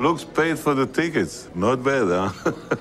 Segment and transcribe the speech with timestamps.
[0.00, 1.50] Looks paid for the tickets.
[1.54, 2.30] Not bad, huh?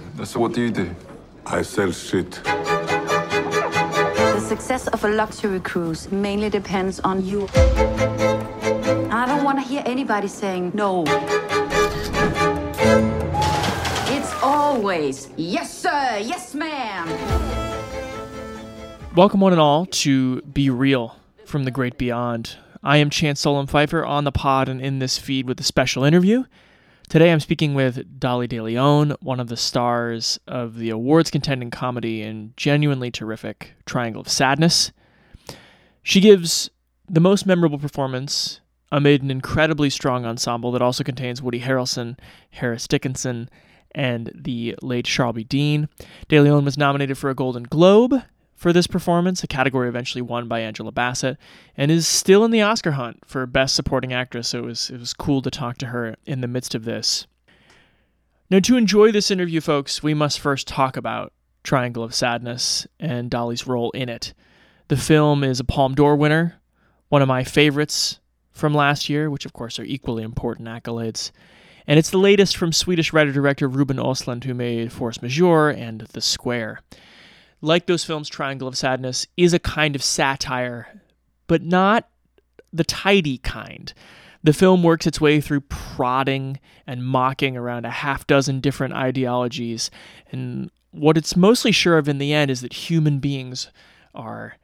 [0.23, 0.95] so what do you do?
[1.45, 2.41] I sell shit.
[2.45, 7.49] The success of a luxury cruise mainly depends on you.
[9.11, 11.03] I don't want to hear anybody saying no.
[14.07, 17.05] It's always yes, sir, yes, ma'am.
[19.13, 22.55] Welcome, one and all, to Be Real from the Great Beyond.
[22.81, 26.45] I am Chance Solem-Pfeifer on the pod and in this feed with a special interview.
[27.09, 31.71] Today I'm speaking with Dolly De Leon, one of the stars of the awards contending
[31.71, 34.91] comedy and genuinely terrific Triangle of Sadness.
[36.03, 36.69] She gives
[37.09, 42.15] the most memorable performance amid an incredibly strong ensemble that also contains Woody Harrelson,
[42.51, 43.49] Harris Dickinson,
[43.95, 45.89] and the late Charlbi Dean.
[46.27, 48.21] De Leon was nominated for a Golden Globe
[48.59, 51.37] for this performance, a category eventually won by Angela Bassett,
[51.77, 54.49] and is still in the Oscar hunt for Best Supporting Actress.
[54.49, 57.25] So it was it was cool to talk to her in the midst of this.
[58.49, 61.31] Now, to enjoy this interview, folks, we must first talk about
[61.63, 64.33] Triangle of Sadness and Dolly's role in it.
[64.89, 66.59] The film is a Palme d'Or winner,
[67.07, 68.19] one of my favorites
[68.51, 71.31] from last year, which of course are equally important accolades.
[71.87, 76.01] And it's the latest from Swedish writer director Ruben Östlund, who made Force Majeure and
[76.01, 76.81] The Square
[77.61, 81.01] like those films, Triangle of Sadness is a kind of satire,
[81.47, 82.09] but not
[82.71, 83.93] the tidy kind.
[84.43, 89.91] The film works its way through prodding and mocking around a half dozen different ideologies,
[90.31, 93.69] and what it's mostly sure of in the end is that human beings
[94.15, 94.55] are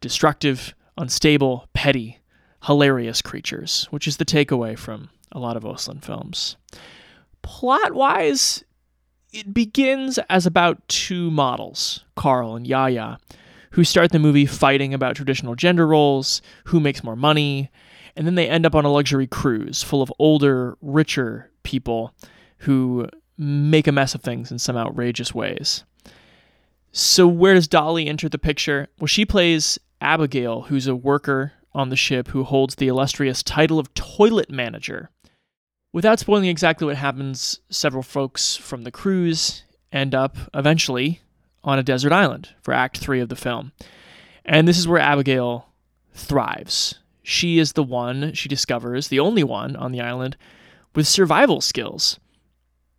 [0.00, 2.20] destructive, unstable, petty,
[2.64, 6.56] hilarious creatures, which is the takeaway from a lot of Östlund films.
[7.42, 8.64] Plot wise,
[9.36, 13.18] it begins as about two models, Carl and Yaya,
[13.72, 17.70] who start the movie fighting about traditional gender roles, who makes more money,
[18.16, 22.14] and then they end up on a luxury cruise full of older, richer people
[22.58, 25.84] who make a mess of things in some outrageous ways.
[26.92, 28.88] So, where does Dolly enter the picture?
[28.98, 33.78] Well, she plays Abigail, who's a worker on the ship who holds the illustrious title
[33.78, 35.10] of toilet manager.
[35.92, 41.20] Without spoiling exactly what happens, several folks from the cruise end up eventually
[41.64, 43.72] on a desert island for Act 3 of the film.
[44.44, 45.68] And this is where Abigail
[46.12, 47.00] thrives.
[47.22, 50.36] She is the one she discovers, the only one on the island,
[50.94, 52.20] with survival skills.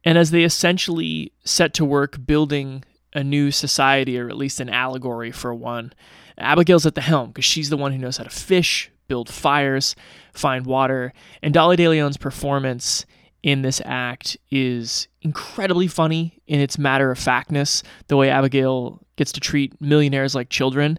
[0.03, 2.84] And as they essentially set to work building
[3.14, 5.94] a new society, or at least an allegory for one,
[6.38, 9.95] Abigail's at the helm because she's the one who knows how to fish, build fires,
[10.34, 11.13] find water.
[11.41, 13.06] And Dolly De Leon's performance
[13.44, 19.31] in this act is incredibly funny in its matter of factness, the way Abigail gets
[19.34, 20.97] to treat millionaires like children.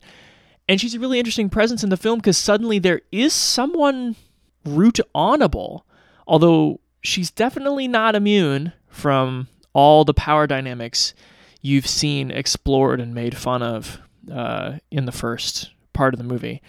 [0.68, 4.16] And she's a really interesting presence in the film because suddenly there is someone
[4.64, 5.82] root onable,
[6.26, 11.14] although she's definitely not immune from all the power dynamics
[11.62, 14.00] you've seen explored and made fun of
[14.32, 16.62] uh, in the first part of the movie.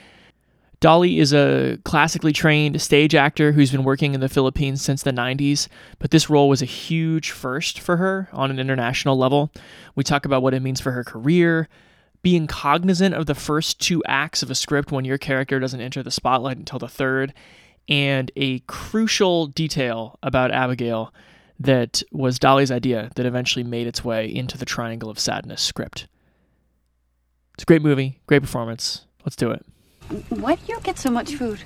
[0.80, 5.12] Dolly is a classically trained stage actor who's been working in the Philippines since the
[5.12, 5.68] 90s,
[6.00, 9.52] but this role was a huge first for her on an international level.
[9.96, 11.68] We talk about what it means for her career,
[12.22, 16.02] being cognizant of the first two acts of a script when your character doesn't enter
[16.02, 17.34] the spotlight until the third,
[17.90, 21.14] and a crucial detail about Abigail
[21.60, 26.08] that was Dolly's idea that eventually made its way into the Triangle of Sadness script.
[27.56, 29.06] It's a great movie, great performance.
[29.26, 29.66] Let's do it.
[30.30, 31.62] Why do you get so much food?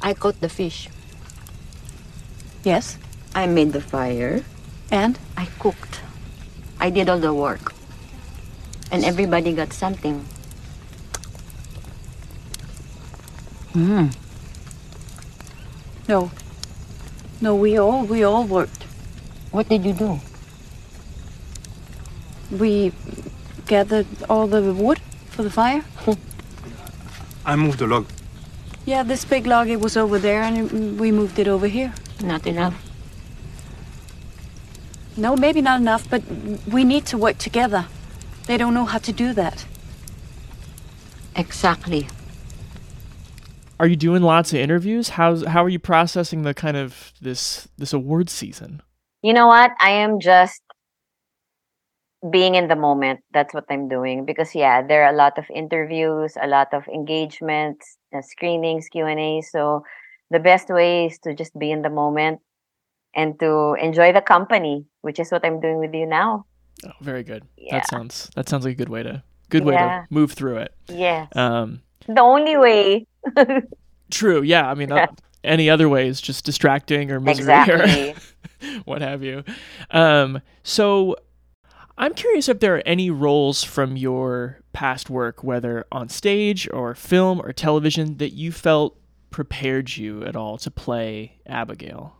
[0.00, 0.88] I caught the fish.
[2.64, 2.96] Yes.
[3.34, 4.42] I made the fire.
[4.90, 5.18] And?
[5.36, 6.00] I cooked.
[6.80, 7.74] I did all the work.
[8.90, 10.24] And everybody got something.
[13.74, 14.08] Hmm.
[16.08, 16.30] No.
[17.42, 18.82] No, we all we all worked.
[19.52, 20.18] What did you do?
[22.50, 22.92] We
[23.66, 24.98] gathered all the wood
[25.30, 25.84] for the fire.
[27.44, 28.06] I moved the log.
[28.86, 31.92] Yeah, this big log, it was over there, and we moved it over here.
[32.22, 32.74] Not enough.
[35.16, 36.22] No, maybe not enough, but
[36.66, 37.86] we need to work together.
[38.46, 39.66] They don't know how to do that.
[41.36, 42.08] Exactly.
[43.78, 45.10] Are you doing lots of interviews?
[45.10, 48.82] How's how are you processing the kind of this this award season?
[49.22, 49.70] You know what?
[49.80, 50.60] I am just
[52.30, 55.44] being in the moment that's what i'm doing because yeah there are a lot of
[55.54, 59.82] interviews a lot of engagements uh, screenings q and a so
[60.30, 62.40] the best way is to just be in the moment
[63.14, 66.44] and to enjoy the company which is what i'm doing with you now
[66.86, 67.76] oh very good yeah.
[67.76, 70.00] that sounds that sounds like a good way to good way yeah.
[70.00, 73.06] to move through it yeah um the only way
[74.10, 75.06] true yeah i mean uh,
[75.44, 78.10] any other way is just distracting or misery Exactly.
[78.10, 78.14] or
[78.84, 79.44] what have you.
[79.90, 81.16] Um, so
[82.00, 86.94] I'm curious if there are any roles from your past work, whether on stage or
[86.94, 88.96] film or television, that you felt
[89.28, 92.16] prepared you at all to play Abigail.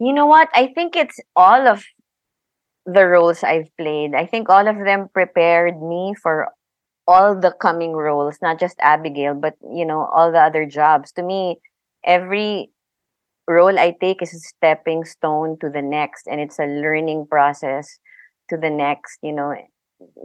[0.00, 0.48] You know what?
[0.54, 1.84] I think it's all of
[2.84, 4.16] the roles I've played.
[4.16, 6.48] I think all of them prepared me for
[7.06, 11.12] all the coming roles, not just Abigail, but you know, all the other jobs.
[11.12, 11.60] To me,
[12.04, 12.70] every
[13.46, 18.00] role I take is a stepping stone to the next, and it's a learning process
[18.50, 19.18] to the next.
[19.22, 19.54] You know,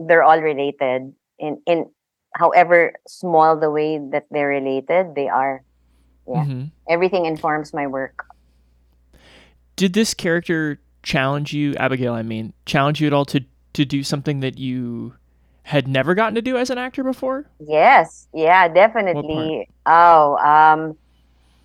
[0.07, 1.89] they're all related in in
[2.35, 5.63] however small the way that they're related, they are.
[6.27, 6.71] Yeah, Mhm.
[6.89, 8.25] everything informs my work.
[9.75, 12.13] Did this character challenge you, Abigail?
[12.13, 15.13] I mean, challenge you at all to to do something that you
[15.63, 17.45] had never gotten to do as an actor before?
[17.59, 19.69] Yes, yeah, definitely.
[19.85, 20.97] Oh, um,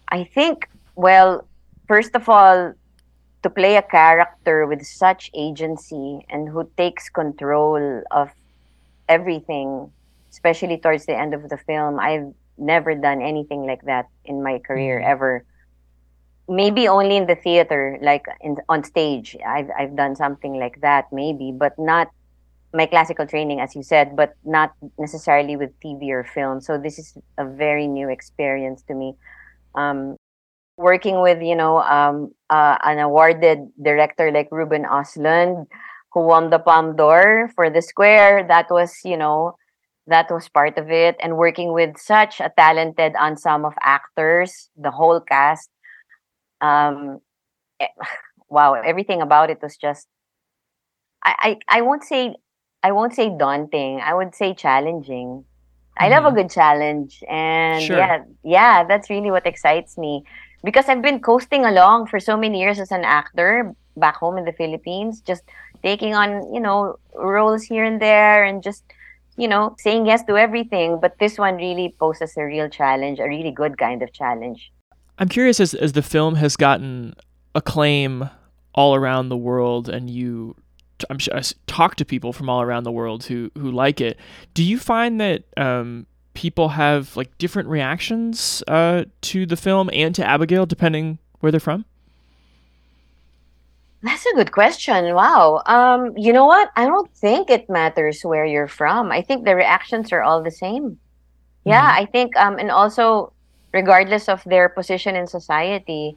[0.08, 1.48] I think, well,
[1.88, 2.74] first of all,
[3.42, 8.30] to play a character with such agency and who takes control of
[9.08, 9.92] everything,
[10.32, 14.58] especially towards the end of the film, I've never done anything like that in my
[14.60, 15.06] career Mhm.
[15.06, 15.44] ever.
[16.48, 21.06] Maybe only in the theater, like in on stage, I've I've done something like that,
[21.12, 22.08] maybe, but not
[22.74, 26.60] my classical training, as you said, but not necessarily with TV or film.
[26.60, 29.14] So this is a very new experience to me.
[29.74, 30.16] Um,
[30.82, 35.66] working with you know um, uh, an awarded director like Ruben Östlund,
[36.12, 38.48] who won the Palme d'Or for The Square.
[38.48, 39.56] That was you know
[40.08, 44.90] that was part of it, and working with such a talented ensemble of actors, the
[44.92, 45.70] whole cast.
[46.60, 47.20] Um,
[47.80, 47.88] eh,
[48.50, 50.08] wow, everything about it was just.
[51.24, 52.34] I, I, I won't say
[52.82, 54.00] I won't say daunting.
[54.00, 55.44] I would say challenging.
[55.98, 56.36] I love a Mhm.
[56.36, 57.96] good challenge, and Sure.
[57.96, 60.24] yeah, yeah, that's really what excites me
[60.64, 64.44] because I've been coasting along for so many years as an actor back home in
[64.44, 65.42] the Philippines, just
[65.82, 68.84] taking on you know roles here and there, and just
[69.36, 70.98] you know saying yes to everything.
[71.00, 74.70] But this one really poses a real challenge, a really good kind of challenge.
[75.18, 77.14] I'm curious as as the film has gotten
[77.54, 78.30] acclaim
[78.74, 80.56] all around the world, and you,
[81.10, 84.18] I'm sure, s- talk to people from all around the world who who like it.
[84.54, 90.14] Do you find that um, people have like different reactions uh, to the film and
[90.14, 91.84] to Abigail, depending where they're from?
[94.02, 95.14] That's a good question.
[95.14, 95.62] Wow.
[95.66, 96.70] Um, you know what?
[96.74, 99.12] I don't think it matters where you're from.
[99.12, 100.98] I think the reactions are all the same.
[101.64, 102.02] Yeah, Mhm.
[102.02, 103.32] I think um and also
[103.72, 106.16] regardless of their position in society,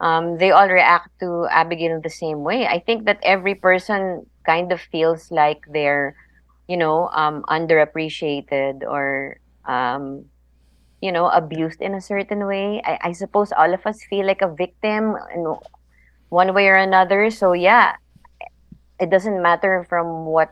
[0.00, 2.66] um, they all react to Abigail the same way.
[2.66, 6.16] I think that every person kind of feels like they're,
[6.68, 10.26] you know, um underappreciated or um
[11.04, 12.80] you know, abused in a certain way.
[12.82, 15.54] I, I suppose all of us feel like a victim in
[16.30, 17.30] one way or another.
[17.30, 17.96] So yeah,
[18.98, 20.48] it doesn't matter from what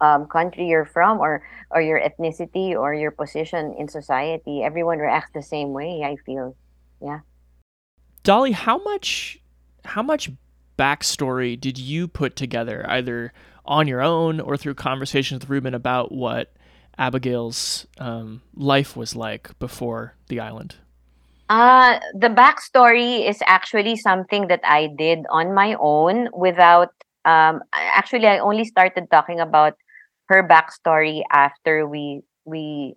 [0.00, 4.64] um, country you're from or or your ethnicity or your position in society.
[4.64, 6.02] Everyone reacts the same way.
[6.04, 6.56] I feel.
[7.00, 7.20] Yeah.
[8.24, 9.38] Dolly, how much
[9.84, 10.32] how much
[10.76, 13.32] backstory did you put together, either
[13.64, 16.52] on your own or through conversations with Ruben about what
[16.98, 20.76] Abigail's um, life was like before the island?
[21.48, 26.90] Uh, the backstory is actually something that I did on my own without.
[27.24, 29.74] Um, actually, I only started talking about
[30.28, 32.94] her backstory after we we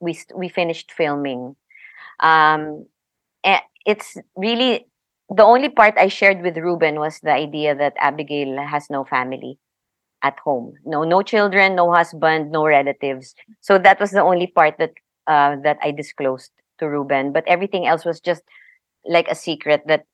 [0.00, 1.56] we we finished filming.
[2.20, 2.86] Um,
[3.86, 4.86] it's really
[5.28, 9.58] the only part I shared with Ruben was the idea that Abigail has no family
[10.22, 13.34] at home, no no children, no husband, no relatives.
[13.60, 14.92] So that was the only part that
[15.26, 18.42] uh, that I disclosed to Ruben, but everything else was just
[19.06, 20.04] like a secret that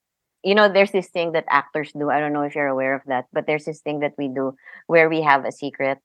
[0.44, 2.10] you know there's this thing that actors do.
[2.10, 4.54] I don't know if you're aware of that, but there's this thing that we do
[4.86, 5.98] where we have a secret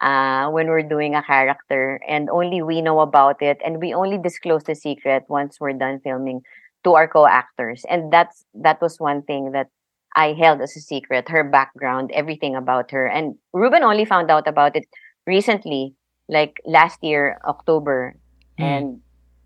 [0.00, 4.18] uh when we're doing a character and only we know about it and we only
[4.18, 6.40] disclose the secret once we're done filming
[6.84, 7.84] to our co-actors.
[7.90, 9.68] And that's that was one thing that
[10.18, 13.06] I held as a secret, her background, everything about her.
[13.06, 14.84] And Ruben only found out about it
[15.26, 15.94] recently,
[16.28, 18.18] like last year, October.
[18.58, 18.64] Hmm.
[18.64, 18.86] And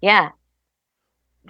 [0.00, 0.31] yeah,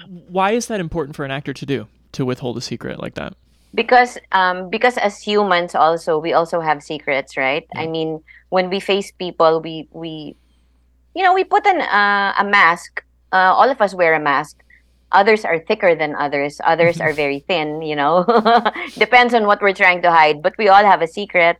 [0.08, 3.36] Why is that important for an actor to do to withhold a secret like that?
[3.74, 8.78] because um because as humans also we also have secrets right i mean when we
[8.78, 10.36] face people we we
[11.14, 13.02] you know we put an uh, a mask
[13.32, 14.62] uh, all of us wear a mask
[15.12, 16.60] others are thicker than others.
[16.64, 18.24] Others are very thin you know.
[18.98, 21.58] Depends on what we're trying to hide but we all have a secret.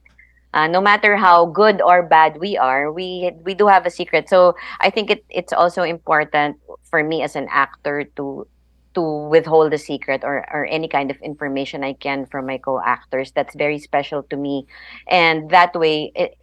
[0.54, 4.28] Uh, no matter how good or bad we are we we do have a secret.
[4.28, 6.56] So i think it, it's also important
[6.90, 8.46] for me as an actor to
[8.94, 13.32] to withhold a secret or, or any kind of information I can from my co-actors.
[13.32, 14.66] That's very special to me,
[15.08, 16.36] and that way, it,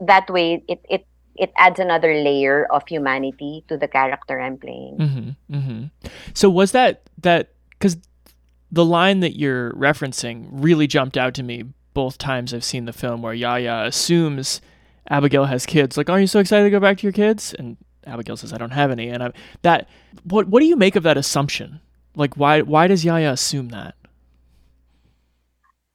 [0.00, 1.06] that way, it it
[1.38, 4.96] it adds another layer of humanity to the character I'm playing.
[4.98, 6.08] Mm-hmm, mm-hmm.
[6.34, 7.96] So was that that because
[8.70, 11.64] the line that you're referencing really jumped out to me
[11.94, 14.60] both times I've seen the film where Yaya assumes
[15.08, 15.96] Abigail has kids.
[15.96, 17.54] Like, aren't you so excited to go back to your kids?
[17.54, 19.08] And Abigail says, I don't have any.
[19.08, 19.88] And I, that,
[20.24, 21.80] what, what do you make of that assumption?
[22.14, 23.94] Like, why, why does Yaya assume that?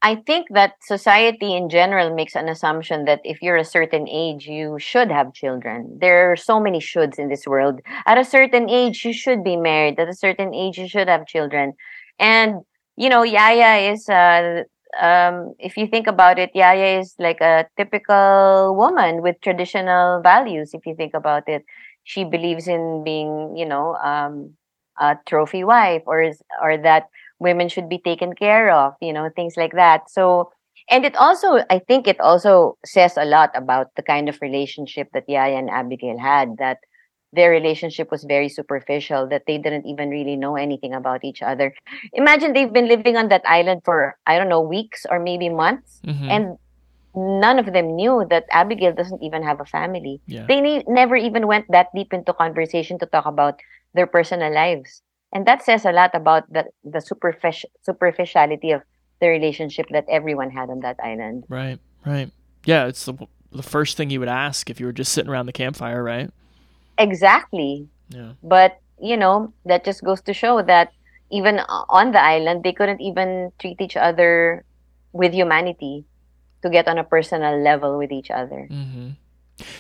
[0.04, 4.48] I think that society in general makes an assumption that if you're a certain age,
[4.48, 5.98] you should have children.
[6.02, 7.82] There are so many shoulds in this world.
[8.08, 10.00] At a certain age, you should be married.
[10.00, 11.74] At a certain age, you should have children.
[12.20, 12.62] And,
[12.98, 14.64] you know, Yaya is, uh,
[15.00, 20.72] um, if you think about it, Yaya is like a typical woman with traditional values,
[20.74, 21.64] if you think about it
[22.04, 24.54] she believes in being, you know, um,
[25.00, 26.32] a trophy wife or
[26.62, 27.08] or that
[27.42, 30.10] women should be taken care of, you know, things like that.
[30.10, 30.54] So
[30.90, 35.10] and it also I think it also says a lot about the kind of relationship
[35.14, 36.78] that Yaya and Abigail had that
[37.34, 41.74] their relationship was very superficial that they didn't even really know anything about each other
[42.12, 46.02] imagine they've been living on that island for i don't know weeks or maybe months
[46.04, 46.28] mm-hmm.
[46.28, 46.60] and
[47.16, 50.22] none of them knew that Abigail doesn't even have a family.
[50.28, 50.46] Yeah.
[50.48, 53.60] They ne- never even went that deep into conversation to talk about
[53.94, 55.02] their personal lives.
[55.34, 58.82] And that says a lot about the, the superfic- superficiality of
[59.22, 61.46] the relationship that everyone had on that island.
[61.48, 62.32] Right, right.
[62.66, 63.16] Yeah, it's the,
[63.52, 66.30] the first thing you would ask if you were just sitting around the campfire, right?
[66.98, 67.88] Exactly.
[68.10, 68.34] Yeah.
[68.44, 70.92] But, you know, that just goes to show that
[71.32, 74.66] even on the island, they couldn't even treat each other
[75.14, 76.04] with humanity
[76.62, 78.68] to get on a personal level with each other.
[78.70, 79.10] Mm-hmm.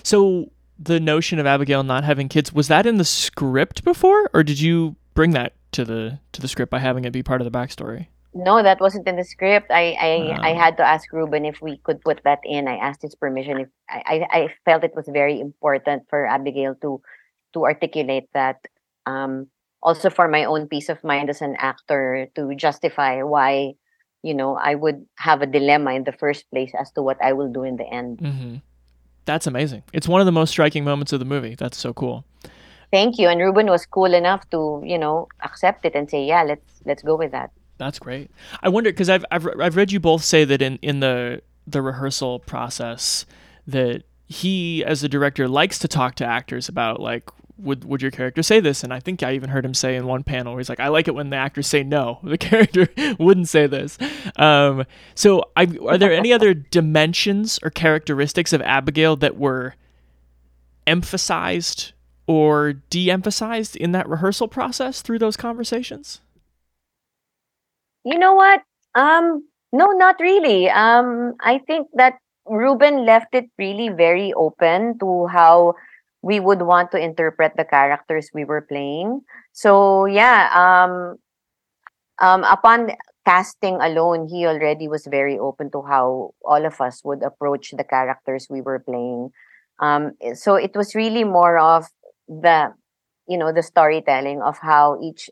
[0.03, 4.43] So the notion of Abigail not having kids was that in the script before, or
[4.43, 7.45] did you bring that to the to the script by having it be part of
[7.45, 8.07] the backstory?
[8.33, 9.71] No, that wasn't in the script.
[9.71, 10.41] I I, Wow.
[10.41, 12.67] I had to ask Ruben if we could put that in.
[12.67, 13.59] I asked his permission.
[13.59, 17.01] If I, I, I felt it was very important for Abigail to
[17.53, 18.63] to articulate that.
[19.05, 19.47] Um,
[19.83, 23.73] also for my own peace of mind as an actor to justify why,
[24.21, 27.33] you know, I would have a dilemma in the first place as to what I
[27.33, 28.19] will do in the end.
[28.19, 28.55] Mm-hmm.
[29.25, 29.83] That's amazing.
[29.93, 31.55] It's one of the most striking moments of the movie.
[31.55, 32.25] That's so cool.
[32.91, 33.29] Thank you.
[33.29, 37.01] And Ruben was cool enough to, you know, accept it and say, yeah, let's let's
[37.01, 37.51] go with that.
[37.77, 38.29] That's great.
[38.61, 41.81] I wonder because I've, I've I've read you both say that in in the the
[41.81, 43.25] rehearsal process
[43.65, 48.11] that he as a director likes to talk to actors about like would would your
[48.11, 50.59] character say this and I think I even heard him say in one panel where
[50.59, 52.87] he's like I like it when the actors say no the character
[53.19, 53.97] wouldn't say this
[54.37, 59.75] um, so I, are there any other dimensions or characteristics of Abigail that were
[60.87, 61.93] emphasized
[62.27, 66.21] or de-emphasized in that rehearsal process through those conversations
[68.03, 68.61] You know what?
[68.95, 70.69] Um, no, not really.
[70.69, 75.75] Um, I think that Ruben left it really very open to how
[76.21, 79.21] we would want to interpret the characters we were playing.
[79.53, 81.17] So yeah, um,
[82.19, 82.91] um, upon
[83.25, 87.83] casting alone, he already was very open to how all of us would approach the
[87.83, 89.31] characters we were playing.
[89.79, 91.87] Um, so it was really more of
[92.31, 92.73] the,
[93.27, 95.29] you know, the storytelling of how each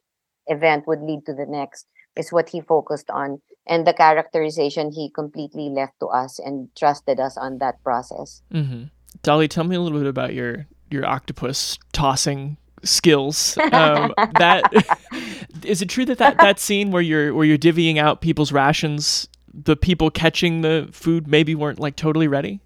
[0.47, 5.11] event would lead to the next is what he focused on and the characterization he
[5.13, 8.85] completely left to us and trusted us on that process Mm-hmm.
[9.23, 13.57] Dolly, tell me a little bit about your your octopus tossing skills.
[13.71, 14.71] Um, that
[15.63, 19.27] is it true that, that that scene where you're where you're divvying out people's rations,
[19.53, 22.61] the people catching the food maybe weren't like totally ready.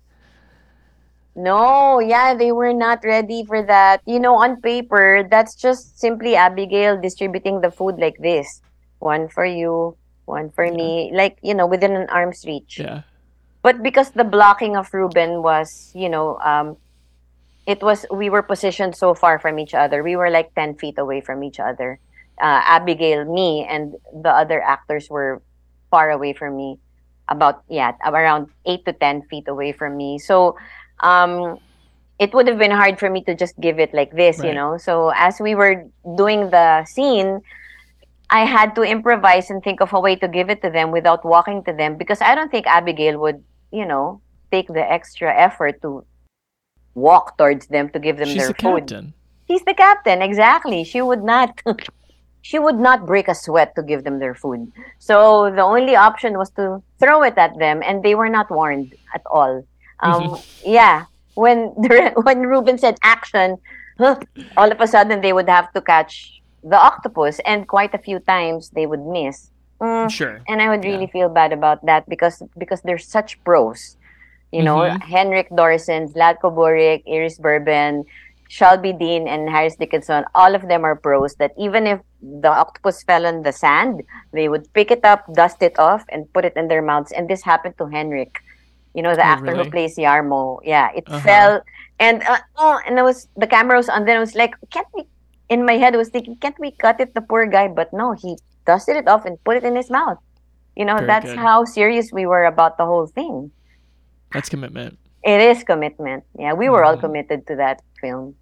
[1.36, 6.36] No yeah they were not ready for that you know on paper that's just simply
[6.36, 8.62] abigail distributing the food like this
[9.00, 13.02] one for you one for me like you know within an arm's reach Yeah.
[13.62, 16.78] but because the blocking of Ruben was, you know, um,
[17.66, 20.04] it was we were positioned so far from each other.
[20.04, 22.00] We were like ten feet away from each other.
[22.42, 25.42] Uh, Abigail, me, and the other actors were
[25.90, 26.80] far away from me,
[27.30, 30.20] about yeah, around eight to ten feet away from me.
[30.20, 30.58] So,
[31.00, 31.59] um,
[32.19, 34.77] it would have been hard for me to just give it like this, you know.
[34.77, 35.85] So as we were
[36.15, 37.41] doing the scene,
[38.29, 41.25] I had to improvise and think of a way to give it to them without
[41.25, 44.21] walking to them because I don't think Abigail would, you know,
[44.51, 46.05] take the extra effort to
[46.95, 48.88] walk towards them to give them She's their the food.
[48.88, 49.13] captain.
[49.47, 50.83] She's the captain, exactly.
[50.83, 51.62] She would not
[52.41, 54.71] she would not break a sweat to give them their food.
[55.00, 58.93] So the only option was to throw it at them and they were not warned
[59.13, 59.65] at all.
[60.03, 61.05] Um, yeah.
[61.36, 61.67] When
[62.27, 63.57] when Ruben said action,
[64.57, 68.19] all of a sudden they would have to catch the octopus, and quite a few
[68.19, 69.50] times they would miss.
[69.81, 70.39] Mm, Sure.
[70.48, 71.15] and I would really Yeah.
[71.15, 73.98] feel bad about that because because they're such pros.
[74.53, 75.01] You know, Mhm.
[75.01, 78.05] Henrik Dorsin, Zlatko Buric, Iris Berben,
[78.48, 83.01] Charlbi Dean, and Harris Dickinson, all of them are pros that even if the octopus
[83.03, 86.53] fell on the sand, they would pick it up, dust it off, and put it
[86.55, 87.12] in their mouths.
[87.12, 88.39] And this happened to Henrik.
[88.93, 89.57] You know, the Oh, actor really?
[89.57, 90.59] who plays Jarmo.
[90.63, 91.19] Yeah, it Uh-huh.
[91.21, 91.62] fell.
[92.00, 94.05] And uh, oh, and I was the camera was on.
[94.05, 95.05] Then I was like, can't we?
[95.50, 97.67] In my head, I was thinking, can't we cut it, the poor guy?
[97.67, 100.17] But no, he dusted it off and put it in his mouth.
[100.75, 101.38] You know, Very that's good.
[101.38, 103.51] how serious we were about the whole thing.
[104.31, 104.97] That's commitment.
[105.23, 106.23] It is commitment.
[106.38, 107.01] Yeah, we were all Mhm.
[107.01, 108.35] committed to that film.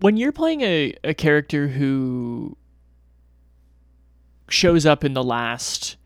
[0.00, 2.56] when you're playing a, a character who
[4.48, 5.96] shows up in the last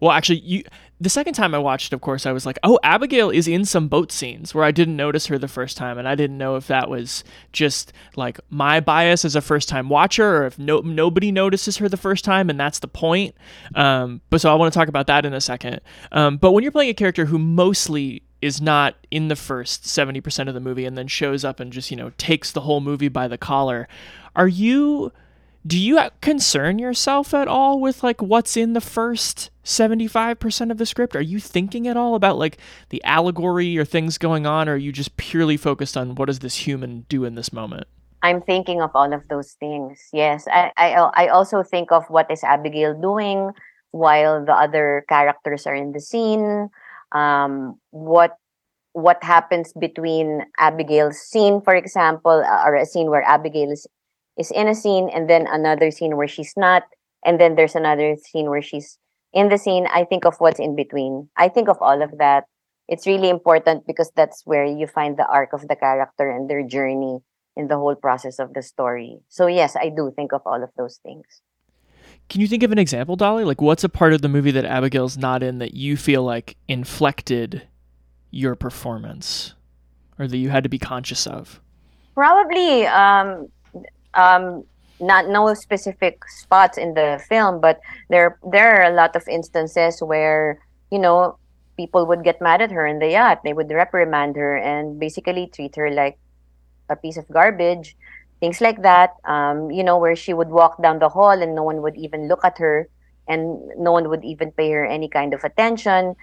[0.00, 0.62] well actually you
[1.00, 3.88] the second time i watched of course i was like oh abigail is in some
[3.88, 6.66] boat scenes where i didn't notice her the first time and i didn't know if
[6.66, 11.32] that was just like my bias as a first time watcher or if no, nobody
[11.32, 13.34] notices her the first time and that's the point.
[13.74, 15.80] Um, but so i want to talk about that in a second.
[16.12, 20.48] Um, but when you're playing a character who mostly is not in the first 70%
[20.48, 23.08] of the movie and then shows up and just you know takes the whole movie
[23.08, 23.88] by the collar
[24.34, 25.12] are you
[25.66, 30.86] do you concern yourself at all with like what's in the first 75% of the
[30.86, 34.74] script are you thinking at all about like the allegory or things going on or
[34.74, 37.86] are you just purely focused on what does this human do in this moment
[38.22, 40.08] I'm thinking of all of those things.
[40.12, 43.52] Yes, I, I I also think of what is Abigail doing
[43.92, 46.68] while the other characters are in the scene.
[47.12, 48.36] Um, what
[48.92, 53.86] what happens between Abigail's scene, for example, or a scene where Abigail is
[54.40, 56.84] is in a scene, and then another scene where she's not,
[57.24, 58.96] and then there's another scene where she's
[59.32, 59.86] in the scene.
[59.92, 61.28] I think of what's in between.
[61.36, 62.44] I think of all of that.
[62.88, 66.66] It's really important because that's where you find the arc of the character and their
[66.66, 67.20] journey
[67.56, 69.18] in the whole process of the story.
[69.28, 71.26] So yes, I do think of all of those things.
[72.28, 73.44] Can you think of an example, Dolly?
[73.44, 76.56] Like, what's a part of the movie that Abigail's not in that you feel like
[76.66, 77.68] inflected
[78.30, 79.54] your performance
[80.18, 81.60] or that you had to be conscious of?
[82.14, 83.48] Probably um
[84.14, 84.64] um
[85.00, 90.00] not no specific spots in the film, but there there are a lot of instances
[90.02, 91.38] where, you know,
[91.76, 93.40] people would get mad at her in the yacht.
[93.42, 96.18] They would reprimand her and basically treat her like
[96.88, 97.96] a piece of garbage.
[98.40, 99.16] Things like that.
[99.24, 102.28] Um, you know, where she would walk down the hall and no one would even
[102.28, 102.88] look at her
[103.28, 106.16] and no one would even pay her any kind of attention.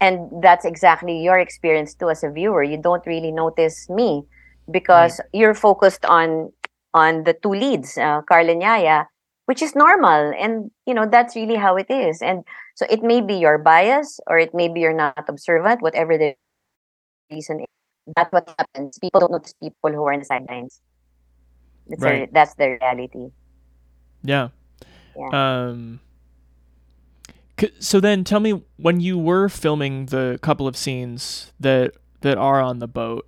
[0.00, 2.62] And that's exactly your experience too as a viewer.
[2.62, 4.24] You don't really notice me
[4.70, 6.52] because you're focused on
[6.94, 9.06] on the two leads, uh, Carl and Yaya,
[9.46, 12.22] which is normal, and you know that's really how it is.
[12.22, 16.16] And so it may be your bias, or it may be you're not observant, whatever
[16.18, 16.34] the
[17.30, 17.60] reason.
[17.60, 17.66] Is.
[18.16, 18.98] That's what happens.
[18.98, 20.80] People don't notice people who are in the sidelines.
[21.90, 22.32] A- Right.
[22.32, 23.30] that's the reality.
[24.22, 24.48] Yeah.
[25.16, 25.30] Yeah.
[25.32, 26.00] Um.
[27.78, 32.60] So then, tell me when you were filming the couple of scenes that that are
[32.60, 33.26] on the boat,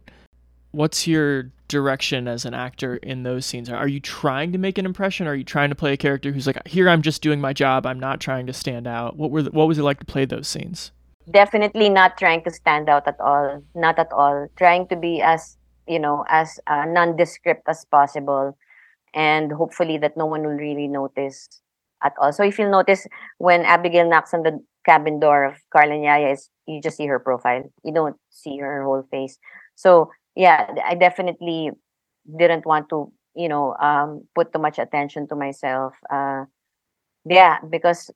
[0.73, 3.69] what's your direction as an actor in those scenes?
[3.69, 5.27] Are you trying to make an impression?
[5.27, 7.85] Are you trying to play a character who's like, here I'm just doing my job.
[7.85, 9.17] I'm not trying to stand out.
[9.17, 10.93] What were the, what was it like to play those scenes?
[11.31, 15.57] definitely not trying to stand out at all not at all trying to be as
[15.89, 18.57] you know as uh, nondescript as possible
[19.15, 21.49] and hopefully that no one will really notice
[22.03, 23.07] at all so if you'll notice
[23.39, 27.07] when abigail knocks on the cabin door of carl and yaya is you just see
[27.07, 29.39] her profile you don't see her whole face
[29.75, 31.71] so yeah i definitely
[32.39, 36.45] didn't want to you know um put too much attention to myself uh
[37.29, 38.11] yeah because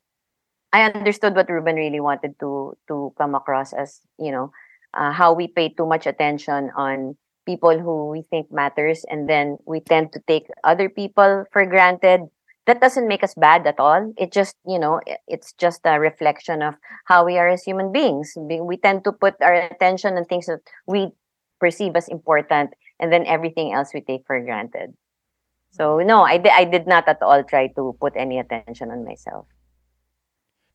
[0.73, 4.53] I understood what Ruben really wanted to to come across as, you know,
[4.93, 9.59] uh, how we pay too much attention on people who we think matters, and then
[9.67, 12.23] we tend to take other people for granted.
[12.67, 14.13] That doesn't make us bad at all.
[14.19, 16.75] It just, you know, it's just a reflection of
[17.07, 18.35] how we are as human beings.
[18.37, 21.09] We tend to put our attention on things that we
[21.61, 24.94] perceive as important, and then everything else we take for granted.
[25.71, 29.05] So no, I, di- I did not at all try to put any attention on
[29.05, 29.47] myself.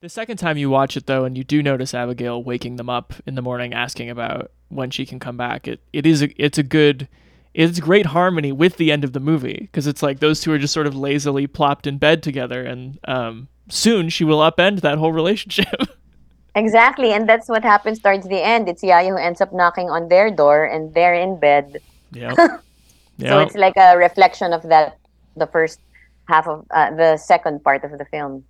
[0.02, 3.14] The second time you watch it though, and you do notice Abigail waking them up
[3.26, 6.58] in the morning asking about when she can come back, it, it is a, it's
[6.58, 7.08] a good
[7.54, 10.58] it's great harmony with the end of the movie because it's like those two are
[10.58, 14.98] just sort of lazily plopped in bed together, and um, soon she will upend that
[14.98, 15.68] whole relationship.
[16.56, 18.70] Exactly, and that's what happens towards the end.
[18.70, 21.82] It's Yaya who ends up knocking on their door, and they're in bed.
[22.12, 22.34] yeah,
[23.20, 24.98] So it's like a reflection of that,
[25.36, 25.80] the first
[26.28, 28.44] half of uh, the second part of the film.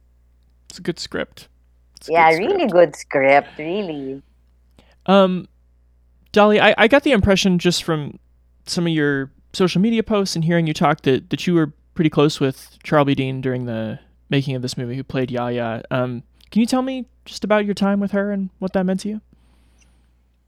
[0.69, 1.47] It's a good script.
[2.07, 2.73] A yeah, good really script.
[2.73, 4.21] good script, really.
[5.05, 5.47] Um,
[6.31, 8.19] Dolly, I, I got the impression just from
[8.65, 12.09] some of your social media posts and hearing you talk that, that you were pretty
[12.09, 15.83] close with Charlbi Dean during the making of this movie, who played Yaya.
[15.91, 18.99] Um, can you tell me just about your time with her and what that meant
[18.99, 19.21] to you?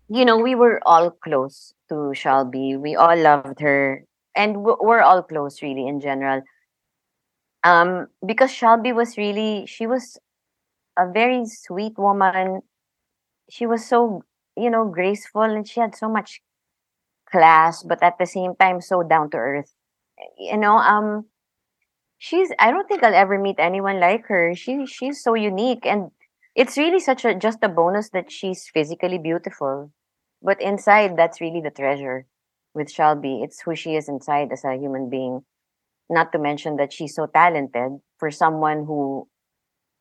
[0.07, 2.77] You know, we were all close to Charlbi.
[2.77, 6.43] We all loved her, and we're all close, really, in general.
[7.63, 10.19] Um, because Charlbi was really, she was
[10.95, 12.61] a very sweet woman.
[13.49, 14.21] She was so,
[14.55, 16.39] you know, graceful, and she had so much
[17.31, 19.73] class, but at the same time, so down to earth.
[20.37, 21.25] You know, um,
[22.25, 24.55] she's I don't think I'll ever meet anyone like her.
[24.55, 26.09] She she's so unique and
[26.55, 29.91] it's really such a just a bonus that she's physically beautiful.
[30.41, 32.25] But inside that's really the treasure
[32.73, 33.43] with Charlbi.
[33.43, 35.45] It's who she is inside as a human being.
[36.09, 39.27] Not to mention that she's so talented for someone who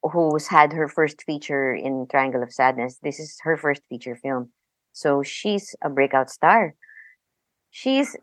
[0.03, 2.99] who's had her first feature in Triangle of Sadness.
[3.03, 4.51] This is her first feature film.
[4.93, 6.75] So she's a breakout star.
[7.71, 8.17] She's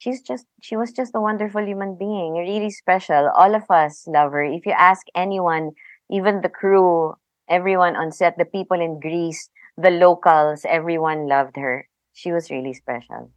[0.00, 3.30] she's just she was just a wonderful human being really special.
[3.36, 4.42] All of us love her.
[4.42, 5.72] If you ask anyone
[6.10, 7.14] even the crew
[7.48, 11.86] everyone on set the people in greece the locals everyone loved her.
[12.12, 13.30] She was really special.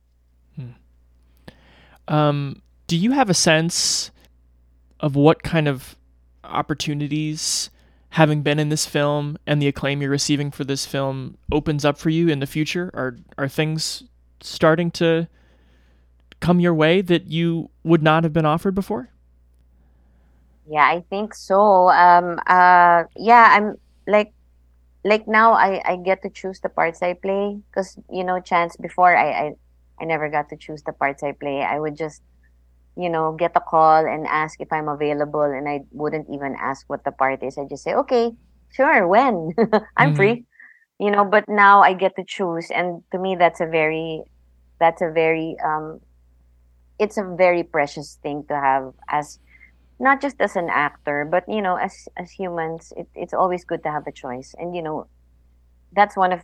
[0.56, 2.14] Hmm.
[2.14, 4.12] um, do you have a sense
[5.00, 5.96] of what kind of
[6.44, 7.70] opportunities
[8.10, 11.98] having been in this film and the acclaim you're receiving for this film opens up
[11.98, 12.90] for you in the future?
[12.94, 14.04] Are are things
[14.42, 15.28] starting to
[16.44, 19.10] come your way that you would not have been offered before?
[20.68, 21.90] Yeah, I think so.
[21.90, 24.34] Um, uh, yeah, I'm like,
[25.06, 28.76] like now I, I get to choose the parts I play because you know, chance
[28.76, 29.46] before I, I
[30.02, 31.64] I never got to choose the parts I play.
[31.64, 32.22] I would just,
[32.98, 36.84] you know, get a call and ask if I'm available, and I wouldn't even ask
[36.90, 37.58] what the part is.
[37.58, 38.32] I just say, okay,
[38.72, 39.52] sure, when
[39.96, 40.16] I'm mm-hmm.
[40.16, 40.46] free,
[41.00, 41.24] you know.
[41.24, 44.24] But now I get to choose, and to me, that's a very,
[44.80, 46.00] that's a very um,
[47.04, 49.40] it's a very precious thing to have as
[50.00, 53.84] not just as an actor but you know as as humans it, it's always good
[53.84, 54.56] to have a choice.
[54.58, 55.08] And you know
[55.96, 56.42] that's one of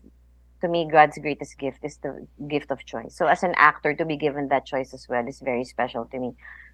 [0.61, 3.15] to me god's greatest gift is the gift of choice.
[3.15, 6.19] So as an actor to be given that choice as well is very special to
[6.19, 6.31] me.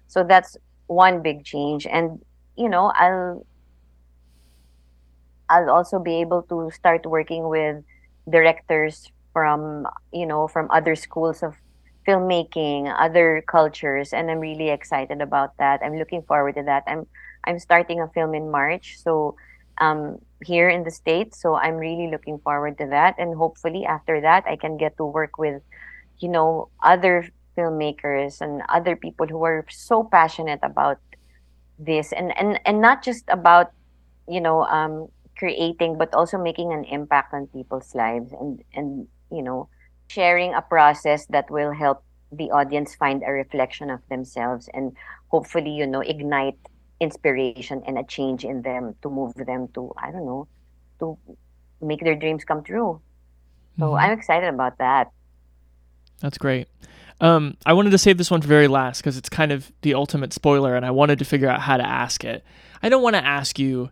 [0.08, 1.86] So that's one big change.
[1.86, 2.20] And
[2.56, 3.46] you know i'll
[5.48, 7.84] i'll also be able to start working with
[8.28, 11.54] directors from you know from other schools of
[12.06, 15.80] filmmaking, other cultures, and I'm really excited about that.
[15.82, 16.84] I'm looking forward to that.
[16.86, 17.06] I'm
[17.44, 19.36] I'm starting a film in March, so
[19.78, 21.40] um, here in the states.
[21.40, 25.04] So I'm really looking forward to that, and hopefully after that, I can get to
[25.04, 25.62] work with,
[26.18, 30.98] you know, other filmmakers and other people who are so passionate about
[31.78, 33.72] this, and and and not just about,
[34.28, 39.42] you know, um, creating, but also making an impact on people's lives, and and you
[39.42, 39.68] know
[40.08, 44.96] sharing a process that will help the audience find a reflection of themselves and
[45.28, 46.58] hopefully you know ignite
[47.00, 50.48] inspiration and a change in them to move them to i don't know
[50.98, 51.18] to
[51.80, 53.00] make their dreams come true.
[53.78, 53.96] So mm-hmm.
[53.96, 55.10] i'm excited about that.
[56.20, 56.68] That's great.
[57.20, 59.94] Um, i wanted to save this one for very last because it's kind of the
[59.94, 62.44] ultimate spoiler and i wanted to figure out how to ask it.
[62.82, 63.90] I don't want to ask you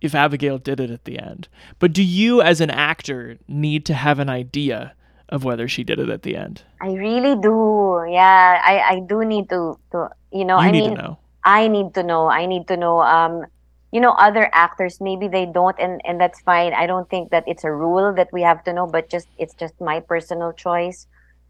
[0.00, 3.94] if abigail did it at the end but do you as an actor need to
[3.94, 4.94] have an idea
[5.28, 6.62] of whether she did it at the end.
[6.80, 8.04] I really do.
[8.08, 10.60] Yeah, I, I do need to to you know.
[10.60, 11.18] You I need mean, to know.
[11.44, 12.28] I need to know.
[12.28, 13.00] I need to know.
[13.00, 13.46] Um,
[13.92, 16.74] you know, other actors maybe they don't, and and that's fine.
[16.74, 19.54] I don't think that it's a rule that we have to know, but just it's
[19.54, 21.06] just my personal choice.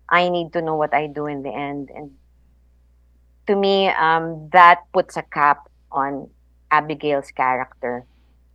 [0.09, 2.11] I need to know what I do in the end, and
[3.47, 6.29] to me, um, that puts a cap on
[6.71, 8.05] Abigail's character.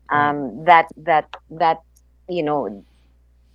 [0.10, 1.82] Um, that that that
[2.28, 2.86] you know,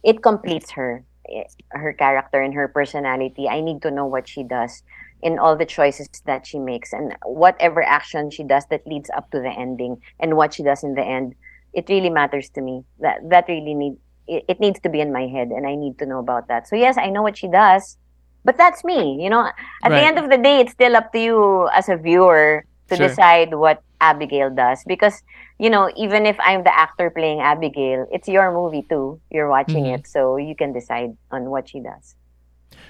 [0.03, 3.48] it completes her Eh, her character and her personality.
[3.48, 4.82] I need to know what she does
[5.22, 9.30] in all the choices that she makes and whatever action she does that leads up
[9.30, 11.34] to the ending and what she does in the end.
[11.72, 12.84] It really matters to me.
[13.00, 13.96] That that really need
[14.28, 16.68] it, it needs to be in my head and I need to know about that.
[16.68, 17.96] So yes, I know what she does,
[18.44, 19.18] but that's me.
[19.22, 19.54] You know, at
[19.90, 20.00] right.
[20.00, 23.08] the end of the day, it's still up to you as a viewer to sure.
[23.08, 25.22] decide what Abigail does because
[25.58, 29.84] you know even if I'm the actor playing Abigail it's your movie too you're watching
[29.84, 30.02] mm-hmm.
[30.02, 32.14] it so you can decide on what she does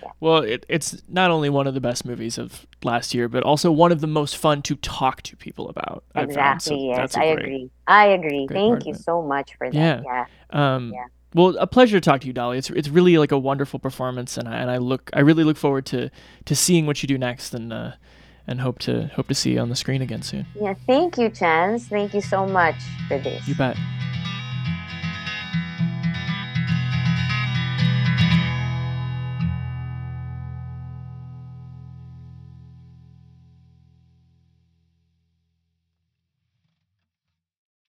[0.03, 0.11] yeah.
[0.21, 3.71] well it, it's not only one of the best movies of last year but also
[3.71, 7.39] one of the most fun to talk to people about exactly so yes I great,
[7.39, 10.75] agree I agree thank you so much for that yeah, yeah.
[10.75, 11.07] Um, yeah.
[11.35, 12.59] Well, a pleasure to talk to you, Dolly.
[12.59, 15.57] It's it's really like a wonderful performance, and I, and I look I really look
[15.57, 16.09] forward to
[16.45, 17.93] to seeing what you do next, and uh,
[18.47, 20.47] and hope to hope to see you on the screen again soon.
[20.61, 21.89] Yeah, thank you, Chance.
[21.89, 22.77] Thank you so much
[23.09, 23.47] for this.
[23.49, 23.77] You bet.